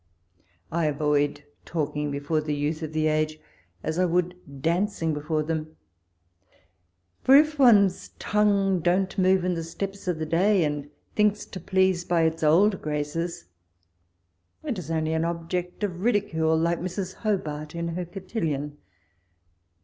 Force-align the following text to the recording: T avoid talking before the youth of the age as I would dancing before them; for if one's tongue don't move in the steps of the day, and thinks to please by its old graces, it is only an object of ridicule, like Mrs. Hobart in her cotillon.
T 0.73 0.87
avoid 0.87 1.43
talking 1.63 2.09
before 2.09 2.41
the 2.41 2.55
youth 2.55 2.81
of 2.81 2.91
the 2.91 3.05
age 3.05 3.39
as 3.83 3.99
I 3.99 4.05
would 4.05 4.63
dancing 4.63 5.13
before 5.13 5.43
them; 5.43 5.77
for 7.23 7.35
if 7.35 7.59
one's 7.59 8.09
tongue 8.17 8.79
don't 8.79 9.15
move 9.19 9.45
in 9.45 9.53
the 9.53 9.63
steps 9.63 10.07
of 10.07 10.17
the 10.17 10.25
day, 10.25 10.63
and 10.63 10.89
thinks 11.15 11.45
to 11.45 11.59
please 11.59 12.03
by 12.03 12.23
its 12.23 12.41
old 12.41 12.81
graces, 12.81 13.45
it 14.63 14.79
is 14.79 14.89
only 14.89 15.13
an 15.13 15.23
object 15.23 15.83
of 15.83 16.01
ridicule, 16.01 16.57
like 16.57 16.79
Mrs. 16.81 17.17
Hobart 17.17 17.75
in 17.75 17.89
her 17.89 18.03
cotillon. 18.05 18.77